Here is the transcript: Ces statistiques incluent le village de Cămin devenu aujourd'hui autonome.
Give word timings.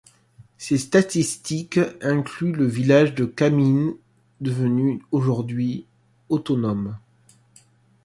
Ces 0.57 0.79
statistiques 0.79 1.79
incluent 2.01 2.53
le 2.53 2.65
village 2.65 3.13
de 3.13 3.25
Cămin 3.25 3.93
devenu 4.41 4.99
aujourd'hui 5.11 5.85
autonome. 6.29 6.97